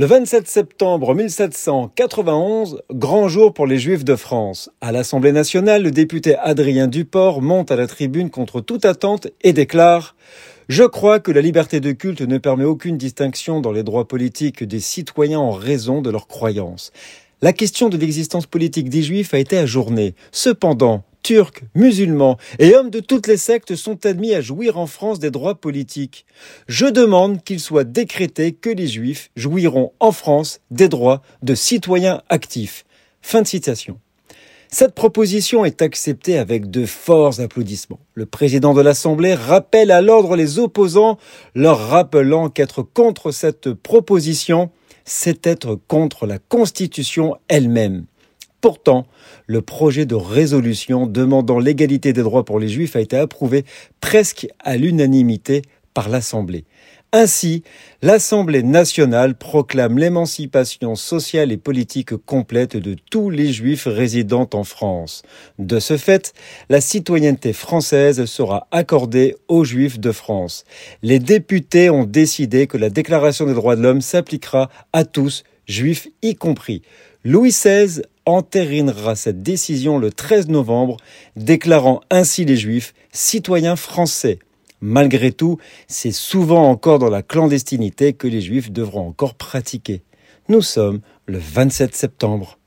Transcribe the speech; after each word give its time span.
Le 0.00 0.06
27 0.06 0.48
septembre 0.48 1.14
1791, 1.14 2.80
grand 2.90 3.28
jour 3.28 3.52
pour 3.52 3.66
les 3.66 3.78
Juifs 3.78 4.02
de 4.02 4.16
France. 4.16 4.70
À 4.80 4.92
l'Assemblée 4.92 5.30
nationale, 5.30 5.82
le 5.82 5.90
député 5.90 6.36
Adrien 6.36 6.86
Duport 6.86 7.42
monte 7.42 7.70
à 7.70 7.76
la 7.76 7.86
tribune 7.86 8.30
contre 8.30 8.62
toute 8.62 8.86
attente 8.86 9.28
et 9.42 9.52
déclare 9.52 10.16
je 10.70 10.84
crois 10.84 11.20
que 11.20 11.30
la 11.30 11.42
liberté 11.42 11.80
de 11.80 11.92
culte 11.92 12.22
ne 12.22 12.38
permet 12.38 12.64
aucune 12.64 12.96
distinction 12.96 13.60
dans 13.60 13.72
les 13.72 13.82
droits 13.82 14.08
politiques 14.08 14.64
des 14.64 14.80
citoyens 14.80 15.40
en 15.40 15.50
raison 15.50 16.00
de 16.00 16.08
leurs 16.08 16.28
croyances. 16.28 16.92
La 17.42 17.52
question 17.52 17.90
de 17.90 17.98
l'existence 17.98 18.46
politique 18.46 18.88
des 18.88 19.02
Juifs 19.02 19.34
a 19.34 19.38
été 19.38 19.58
ajournée. 19.58 20.14
Cependant, 20.32 21.04
Turcs, 21.22 21.62
musulmans 21.74 22.38
et 22.58 22.74
hommes 22.74 22.90
de 22.90 23.00
toutes 23.00 23.26
les 23.26 23.36
sectes 23.36 23.76
sont 23.76 24.06
admis 24.06 24.34
à 24.34 24.40
jouir 24.40 24.78
en 24.78 24.86
France 24.86 25.18
des 25.18 25.30
droits 25.30 25.54
politiques. 25.54 26.24
Je 26.66 26.86
demande 26.86 27.42
qu'il 27.42 27.60
soit 27.60 27.84
décrété 27.84 28.52
que 28.52 28.70
les 28.70 28.86
juifs 28.86 29.30
jouiront 29.36 29.92
en 30.00 30.12
France 30.12 30.60
des 30.70 30.88
droits 30.88 31.22
de 31.42 31.54
citoyens 31.54 32.22
actifs. 32.28 32.84
Fin 33.22 33.42
de 33.42 33.46
citation. 33.46 33.98
Cette 34.72 34.94
proposition 34.94 35.64
est 35.64 35.82
acceptée 35.82 36.38
avec 36.38 36.70
de 36.70 36.86
forts 36.86 37.40
applaudissements. 37.40 37.98
Le 38.14 38.24
président 38.24 38.72
de 38.72 38.80
l'Assemblée 38.80 39.34
rappelle 39.34 39.90
à 39.90 40.00
l'ordre 40.00 40.36
les 40.36 40.60
opposants, 40.60 41.18
leur 41.56 41.88
rappelant 41.88 42.48
qu'être 42.50 42.82
contre 42.82 43.32
cette 43.32 43.72
proposition, 43.72 44.70
c'est 45.04 45.44
être 45.46 45.74
contre 45.88 46.24
la 46.24 46.38
Constitution 46.38 47.36
elle-même. 47.48 48.04
Pourtant, 48.60 49.06
le 49.46 49.62
projet 49.62 50.04
de 50.04 50.14
résolution 50.14 51.06
demandant 51.06 51.58
l'égalité 51.58 52.12
des 52.12 52.22
droits 52.22 52.44
pour 52.44 52.58
les 52.58 52.68
juifs 52.68 52.94
a 52.96 53.00
été 53.00 53.16
approuvé 53.16 53.64
presque 54.00 54.48
à 54.58 54.76
l'unanimité 54.76 55.62
par 55.94 56.08
l'Assemblée. 56.08 56.64
Ainsi, 57.12 57.64
l'Assemblée 58.02 58.62
nationale 58.62 59.34
proclame 59.34 59.98
l'émancipation 59.98 60.94
sociale 60.94 61.50
et 61.50 61.56
politique 61.56 62.14
complète 62.14 62.76
de 62.76 62.94
tous 63.10 63.30
les 63.30 63.52
juifs 63.52 63.88
résidant 63.88 64.48
en 64.52 64.62
France. 64.62 65.22
De 65.58 65.80
ce 65.80 65.96
fait, 65.96 66.32
la 66.68 66.80
citoyenneté 66.80 67.52
française 67.52 68.24
sera 68.26 68.68
accordée 68.70 69.34
aux 69.48 69.64
juifs 69.64 69.98
de 69.98 70.12
France. 70.12 70.64
Les 71.02 71.18
députés 71.18 71.90
ont 71.90 72.04
décidé 72.04 72.68
que 72.68 72.78
la 72.78 72.90
Déclaration 72.90 73.44
des 73.44 73.54
droits 73.54 73.74
de 73.74 73.82
l'homme 73.82 74.02
s'appliquera 74.02 74.70
à 74.92 75.04
tous, 75.04 75.42
juifs 75.66 76.06
y 76.22 76.36
compris. 76.36 76.82
Louis 77.24 77.50
XVI 77.50 78.02
entérinera 78.24 79.16
cette 79.16 79.42
décision 79.42 79.98
le 79.98 80.12
13 80.12 80.46
novembre, 80.46 80.96
déclarant 81.34 82.02
ainsi 82.10 82.44
les 82.44 82.56
Juifs 82.56 82.94
citoyens 83.12 83.76
français. 83.76 84.38
Malgré 84.80 85.32
tout, 85.32 85.58
c'est 85.88 86.12
souvent 86.12 86.70
encore 86.70 86.98
dans 86.98 87.10
la 87.10 87.22
clandestinité 87.22 88.12
que 88.12 88.28
les 88.28 88.40
Juifs 88.40 88.70
devront 88.70 89.08
encore 89.08 89.34
pratiquer. 89.34 90.02
Nous 90.48 90.62
sommes 90.62 91.00
le 91.26 91.38
27 91.38 91.94
septembre. 91.94 92.59